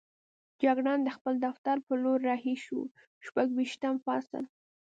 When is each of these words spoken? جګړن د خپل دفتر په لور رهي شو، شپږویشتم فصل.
جګړن 0.63 0.99
د 1.03 1.09
خپل 1.17 1.33
دفتر 1.45 1.75
په 1.87 1.93
لور 2.03 2.19
رهي 2.29 2.55
شو، 2.65 2.81
شپږویشتم 3.25 3.95
فصل. 4.05 4.43